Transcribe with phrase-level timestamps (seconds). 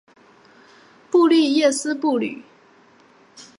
[1.11, 2.41] 布利耶斯布吕。